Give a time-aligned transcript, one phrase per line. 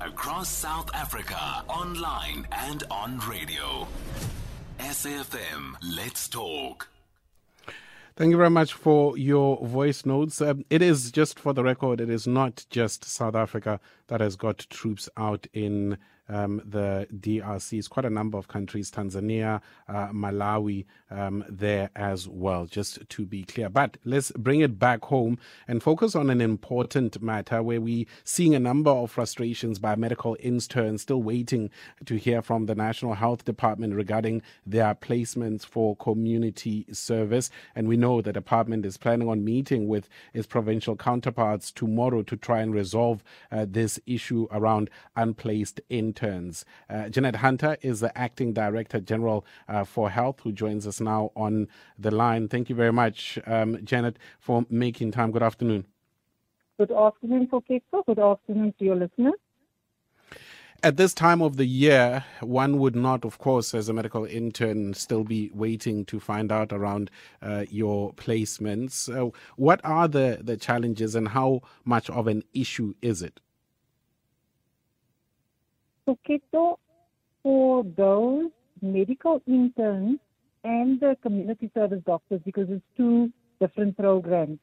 [0.00, 3.86] across South Africa, online and on radio.
[4.78, 6.88] SAFM, let's talk.
[8.16, 10.40] Thank you very much for your voice notes.
[10.40, 13.78] Um, it is just for the record, it is not just South Africa
[14.08, 15.98] that has got troops out in
[16.28, 17.78] um, the DRC.
[17.78, 23.26] It's quite a number of countries, Tanzania, uh, Malawi, um, there as well, just to
[23.26, 23.68] be clear.
[23.68, 25.38] But let's bring it back home
[25.68, 30.36] and focus on an important matter where we're seeing a number of frustrations by medical
[30.40, 31.70] interns still waiting
[32.04, 37.50] to hear from the National Health Department regarding their placements for community service.
[37.74, 42.36] And we know the department is planning on meeting with its provincial counterparts tomorrow to
[42.36, 43.22] try and resolve
[43.52, 46.15] uh, this issue around unplaced interns.
[46.22, 51.30] Uh, Janet Hunter is the acting director general uh, for health who joins us now
[51.36, 52.48] on the line.
[52.48, 55.30] Thank you very much, um, Janet, for making time.
[55.30, 55.84] Good afternoon.
[56.78, 58.04] Good afternoon, Kokeko.
[58.06, 59.34] Good afternoon to your listeners.
[60.82, 64.94] At this time of the year, one would not, of course, as a medical intern,
[64.94, 68.92] still be waiting to find out around uh, your placements.
[68.92, 73.40] So what are the, the challenges and how much of an issue is it?
[76.06, 76.76] Kokeko,
[77.42, 78.50] for those
[78.82, 80.18] medical interns
[80.64, 84.58] and the community service doctors, because it's two different programs.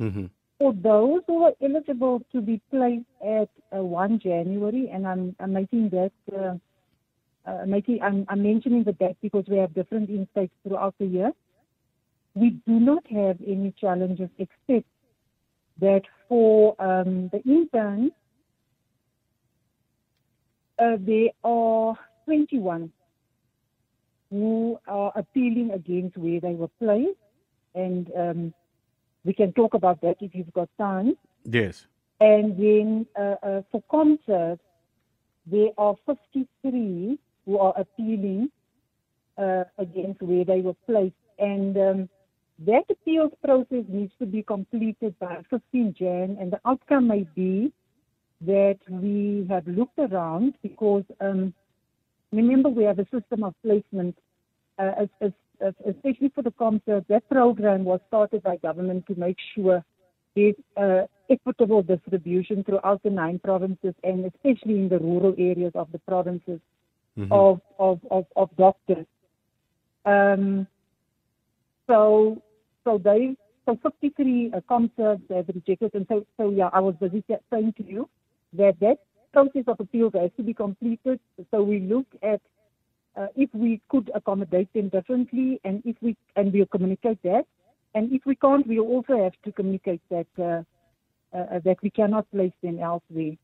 [0.00, 0.26] Mm-hmm.
[0.58, 5.52] For those who are eligible to be placed at uh, 1 January, and I'm, I'm
[5.52, 10.52] making that, uh, uh, making, I'm, I'm mentioning the date because we have different insights
[10.66, 11.32] throughout the year.
[12.34, 14.86] We do not have any challenges except
[15.80, 18.12] that for um, the interns,
[20.78, 22.92] uh, there are 21
[24.30, 27.18] who are appealing against where they were placed,
[27.74, 28.54] and um,
[29.24, 31.16] we can talk about that if you've got time.
[31.44, 31.86] Yes.
[32.20, 34.58] And then uh, uh, for ComServe,
[35.46, 38.50] there are 53 who are appealing
[39.36, 41.14] uh, against where they were placed.
[41.38, 42.08] And um,
[42.60, 47.72] that appeals process needs to be completed by 15 Jan, and the outcome may be
[48.46, 51.54] that we have looked around because um,
[52.32, 54.16] remember we have a system of placement,
[54.78, 57.06] uh, as, as, as, especially for the ComServe.
[57.08, 59.84] That program was started by government to make sure
[60.34, 65.92] there's uh, equitable distribution throughout the nine provinces and especially in the rural areas of
[65.92, 66.60] the provinces
[67.18, 67.30] Mm-hmm.
[67.30, 69.04] of, of, of, of doctors.
[70.06, 70.66] Um,
[71.86, 72.40] so
[72.84, 73.36] so they
[73.66, 77.84] so 53 uh, ComServes have rejected, and so so yeah, I was busy saying to
[77.84, 78.08] you
[78.54, 78.98] that that
[79.32, 81.18] process of appeal has to be completed.
[81.50, 82.40] So we look at
[83.16, 87.44] uh, if we could accommodate them differently, and if we and we'll communicate that,
[87.94, 90.62] and if we can't, we'll also have to communicate that uh,
[91.36, 93.36] uh, that we cannot place them elsewhere.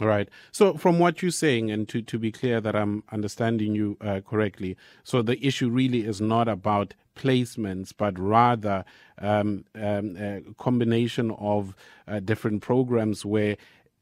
[0.00, 0.28] Right.
[0.52, 4.20] So, from what you're saying, and to, to be clear that I'm understanding you uh,
[4.20, 8.84] correctly, so the issue really is not about placements, but rather
[9.18, 11.74] um, um, a combination of
[12.06, 13.56] uh, different programs where,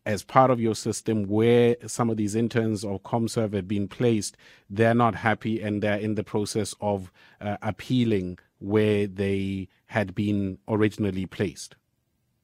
[0.07, 4.37] as part of your system, where some of these interns or ComServe have been placed,
[4.71, 10.59] they're not happy and they're in the process of uh, appealing where they had been
[10.69, 11.75] originally placed.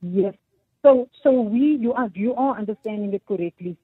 [0.02, 0.34] Yes.
[0.82, 3.76] So, so we, you are, you are understanding it correctly.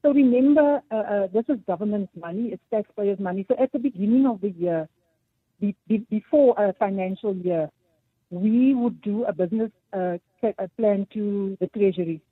[0.00, 3.44] So remember, uh, uh, this is government money, it's taxpayers' money.
[3.48, 4.88] So at the beginning of the year,
[5.60, 7.70] be, be, before a financial year,
[8.30, 10.16] we would do a business uh,
[10.78, 12.22] plan to the treasury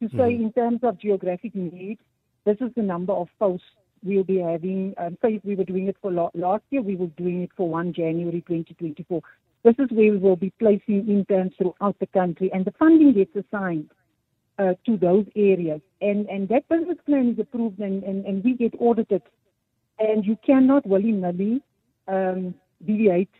[0.00, 0.40] to say Mhm.
[0.40, 1.98] in terms of geographic need,
[2.44, 3.66] this is the number of posts
[4.02, 4.94] we'll be having.
[4.96, 7.50] Um, say if we were doing it for la- last year, we were doing it
[7.56, 9.20] for 1 January 2024.
[9.62, 13.36] This is where we will be placing interns throughout the country, and the funding gets
[13.36, 13.90] assigned
[14.58, 15.80] uh, to those areas.
[16.00, 19.22] And, and that business plan is approved, and, and, and we get audited.
[19.98, 21.62] And you cannot willy-nilly
[22.08, 22.54] um,
[22.86, 23.30] deviate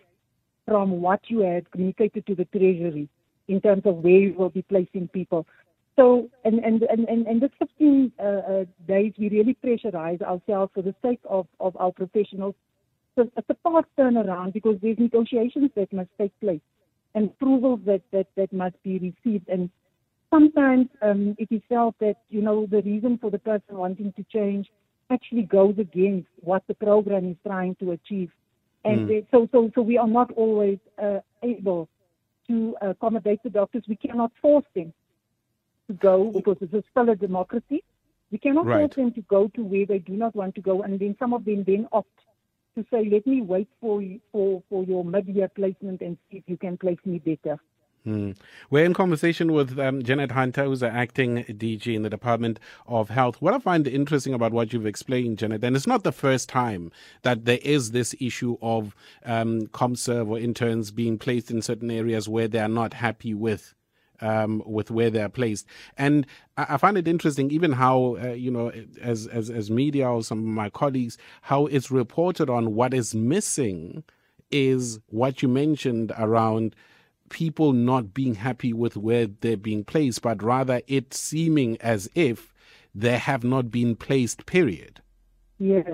[0.66, 3.08] from what you had communicated to the Treasury
[3.48, 5.46] in terms of where you will be placing people.
[6.00, 10.72] So, and, and, and, and, and this 15 uh, uh, days, we really pressurize ourselves
[10.74, 12.54] for the sake of, of our professionals.
[13.16, 16.62] So it's a fast turnaround because there's negotiations that must take place
[17.14, 19.50] and approvals that, that, that must be received.
[19.50, 19.68] And
[20.30, 24.24] sometimes um, it is felt that, you know, the reason for the person wanting to
[24.32, 24.68] change
[25.10, 28.30] actually goes against what the program is trying to achieve.
[28.86, 29.08] And Mm.
[29.08, 31.90] they- so, so, so we are not always uh, able
[32.48, 33.84] to accommodate the doctors.
[33.86, 34.94] We cannot force them
[35.90, 37.82] to go because this is still a democracy.
[38.30, 38.80] We cannot Right.
[38.82, 41.32] force them to go to where they do not want to go, and then some
[41.34, 42.18] of them then opt
[42.76, 46.56] to say, "Let me wait for for for your mid-year placement and see if you
[46.56, 47.58] can place me better."
[48.04, 48.30] Hmm.
[48.70, 53.10] We're in conversation with um, Janet Hunter, who's the acting DG in the Department of
[53.10, 53.42] Health.
[53.42, 56.92] What I find interesting about what you've explained, Janet, and it's not the first time
[57.22, 58.96] that there is this issue of
[59.26, 63.74] um, ComServe or interns being placed in certain areas where they are not happy with
[64.20, 65.66] um, with where they're placed.
[65.96, 66.26] And
[66.56, 70.38] I, find it interesting, even how uh, you know, as as as media or some
[70.38, 74.04] of my colleagues, how it's reported on what is missing
[74.50, 76.74] is what you mentioned around
[77.28, 82.52] people not being happy with where they're being placed, but rather it seeming as if
[82.94, 85.00] they have not been placed, period.
[85.58, 85.86] Yes.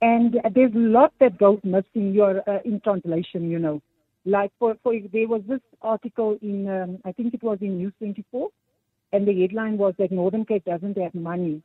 [0.00, 3.82] And there's a lot that goes missing your, uh, in translation, you know.
[4.24, 7.92] Like, for, for there was this article in, um, I think it was in News
[7.98, 8.48] 24,
[9.12, 11.62] and the headline was that Northern Cape doesn't have money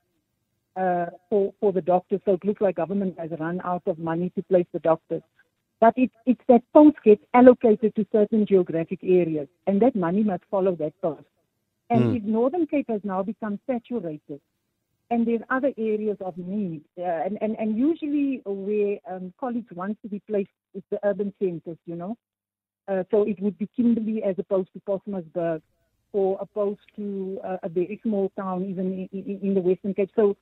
[0.76, 2.22] uh, for, for the doctors.
[2.26, 5.22] So it looks like government has run out of money to place the doctors.
[5.80, 10.44] But it, it's that post gets allocated to certain geographic areas, and that money must
[10.50, 11.26] follow that post.
[11.90, 12.18] And mm.
[12.18, 14.40] if Northern Cape has now become saturated,
[15.12, 20.02] and there's other areas of need, uh, and, and, and usually where um, college wants
[20.04, 22.16] to be placed is the urban centers, you know.
[22.88, 25.62] Uh, so it would be Kimberley as opposed to Postmasburg,
[26.12, 30.12] or opposed to uh, a very small town, even in, in, in the Western Cape.
[30.16, 30.38] So,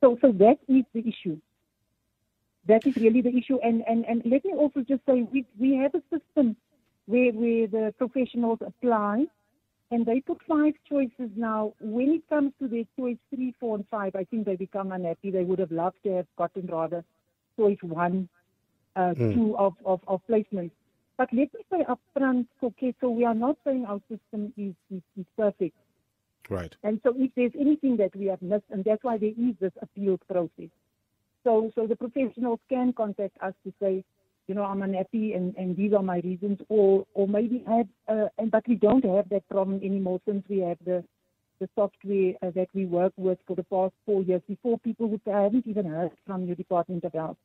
[0.00, 1.38] so, so that is the issue
[2.66, 3.58] that is really the issue.
[3.62, 6.56] And, and, and let me also just say we, we have a system
[7.06, 9.26] where, where the professionals apply
[9.90, 11.74] and they put five choices now.
[11.80, 15.30] When it comes to their choice three, four, and five, I think they become unhappy.
[15.30, 17.04] They would have loved to have gotten rather
[17.56, 18.28] choice one,
[18.96, 19.34] uh, mm.
[19.34, 20.72] two of, of, of placements.
[21.18, 25.02] But let me say upfront, okay, so we are not saying our system is, is,
[25.18, 25.76] is perfect.
[26.50, 26.74] Right.
[26.82, 29.72] And so if there's anything that we have missed, and that's why there is this
[29.80, 30.70] appeal process.
[31.42, 34.04] So, so the professionals can contact us to say,
[34.46, 38.28] you know, I'm unhappy and, and these are my reasons, or or maybe have, uh,
[38.38, 41.02] and but we don't have that problem anymore since we have the
[41.58, 44.42] the software uh, that we work with for the past four years.
[44.46, 47.38] Before people would say, I haven't even heard from your Department of Health.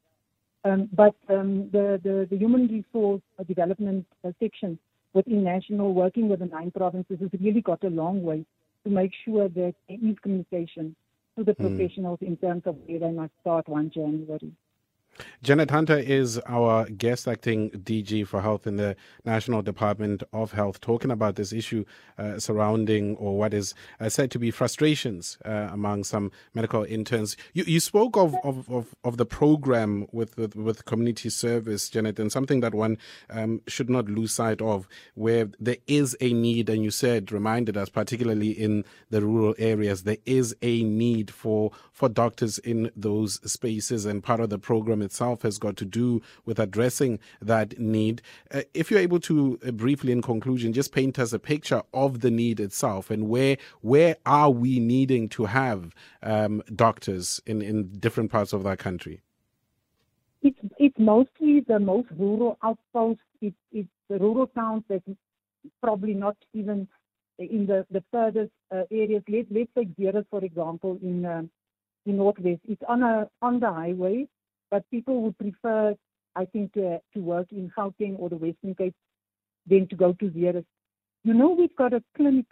[0.63, 4.06] Um, but um, the, the, the human resource development
[4.40, 4.78] section
[5.13, 8.46] within national, working with the nine provinces, has really got a long way
[8.84, 10.96] to make sure that there is communication
[11.38, 11.68] to the hmm.
[11.68, 12.28] professionals mm.
[12.28, 14.52] in terms of where they must start 1 January.
[15.44, 20.80] Janet Hunter is our guest acting DG for Health in the National Department of Health,
[20.81, 21.84] talking about this issue
[22.18, 27.36] uh, surrounding or what is uh, said to be frustrations uh, among some medical interns.
[27.54, 32.19] You, you spoke of, of, of, of, the program with, with, with community service, Janet,
[32.19, 32.98] and something that one
[33.30, 37.75] um, should not lose sight of, where there is a need, and you said, reminded
[37.78, 43.40] us, particularly in the rural areas, there is a need for, for doctors in those
[43.52, 48.21] spaces, and part of the program itself has got to do with addressing that need.
[48.51, 52.21] Uh, if you're able to uh, briefly, in conclusion, just paint us a picture of
[52.21, 55.94] the need itself and where where are we needing to have
[56.24, 59.21] um, doctors in, in different parts of that country?
[60.42, 63.24] It's it's mostly the most rural outposts.
[63.42, 65.03] It's it's the rural towns that
[65.81, 66.88] probably not even
[67.38, 69.24] in the the furthest uh, areas.
[69.27, 71.25] Let let's take Zeerust for example in.
[71.25, 71.44] Uh,
[72.06, 72.62] in Northwest.
[72.68, 74.27] It's on a on the highway,
[74.72, 75.94] but people would prefer,
[76.36, 78.96] I think, to, to work in Gauteng or the Western Cape
[79.68, 80.66] than to go to Zeerust.
[81.24, 82.48] You know, we've got a clinic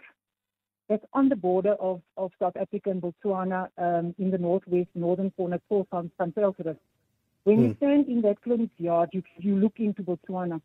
[0.88, 5.30] that's on the border of, of South Africa and Botswana um, in the northwest, northern
[5.32, 6.76] corner called San When mm.
[7.46, 7.72] you hmm.
[7.76, 10.60] stand in that clinic's yard, you, you look into Botswana.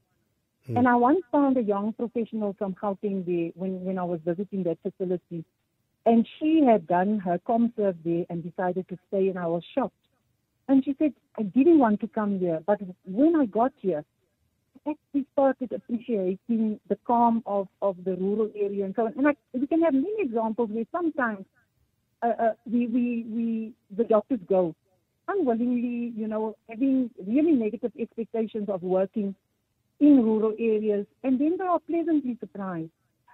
[0.70, 0.80] Mm.
[0.80, 4.64] And I once found a young professional from Gauteng there when, when I was visiting
[4.64, 5.46] that facility.
[6.08, 9.96] And she had done her ComServe there and decided to stay, and I was shocked.
[10.68, 14.04] And she said, I didn't want to come here, but when I got here,
[14.86, 19.14] I actually started appreciating the calm of, of the rural area and so on.
[19.18, 21.46] And I, we can have many examples where sometimes
[22.24, 24.76] uh, uh, we, we, we, the doctors go
[25.28, 29.36] unwillingly, you know, having really negative expectations of working
[30.00, 32.90] in rural areas, and then they are pleasantly surprised.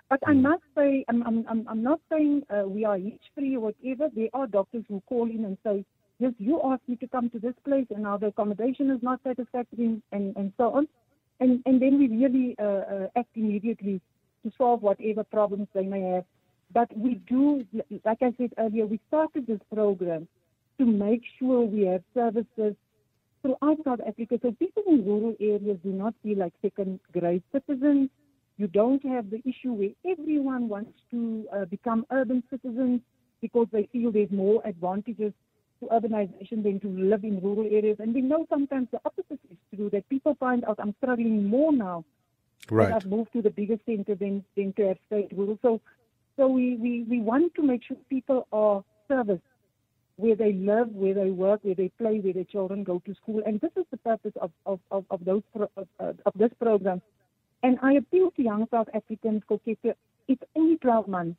[0.09, 3.61] But I must say, I'm, I'm, I'm not saying uh, we are hitch free or
[3.61, 4.09] whatever.
[4.13, 5.85] There are doctors who call in and say,
[6.21, 9.19] yes, you asked me to come to this place and now the accommodation is not
[9.23, 10.87] satisfactory and, and so on.
[11.39, 13.99] And, and then we really uh, uh, act immediately
[14.43, 16.25] to solve whatever problems they may have.
[16.71, 17.65] But we do,
[18.05, 20.27] like I said earlier, we started this program
[20.77, 22.75] to make sure we have services
[23.41, 28.09] throughout South Africa so people in rural areas do not feel like second grade citizens.
[28.57, 33.01] You don't have the issue where everyone wants to uh, become urban citizens
[33.41, 35.33] because they feel there's more advantages
[35.81, 37.97] to urbanization than to live in rural areas.
[37.99, 41.73] And we know sometimes the opposite is true, that people find out I'm struggling more
[41.73, 42.05] now
[42.69, 42.91] Right.
[42.91, 45.57] I've moved to the bigger center than, than to have stayed rural.
[45.61, 45.81] So,
[46.37, 49.41] so we, we, we want to make sure people are serviced
[50.17, 53.41] where they live, where they work, where they play, where their children go to school.
[53.45, 56.51] And this is the purpose of, of, of, of those pro, of, uh, of this
[56.61, 57.01] program.
[57.63, 59.95] And I appeal to young South Africans, Kokete,
[60.27, 61.37] it's only 12 months.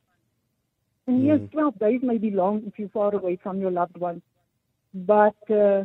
[1.07, 1.53] And yes, mm.
[1.53, 4.23] 12 days may be long if you're far away from your loved ones.
[4.95, 5.85] But uh,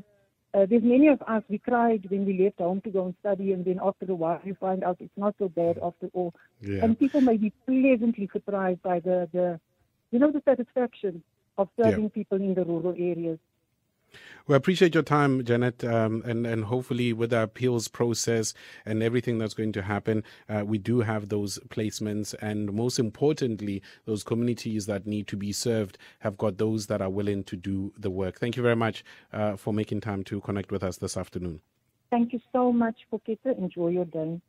[0.53, 3.53] uh, there's many of us, we cried when we left home to go and study,
[3.53, 6.33] and then after a while you find out it's not so bad after all.
[6.61, 6.83] Yeah.
[6.83, 9.59] And people may be pleasantly surprised by the, the
[10.11, 11.23] you know, the satisfaction
[11.57, 12.09] of serving Yeah.
[12.09, 13.39] people in the rural areas.
[14.47, 18.53] We appreciate your time, Janet, um, and and hopefully with the appeals process
[18.85, 23.81] and everything that's going to happen, uh, we do have those placements, and most importantly,
[24.05, 27.91] those communities that need to be served have got those that are willing to do
[27.97, 28.39] the work.
[28.39, 31.59] Thank you very much uh, for making time to connect with us this afternoon.
[32.09, 33.57] Thank you so much, Kokete.
[33.57, 34.39] Enjoy your day.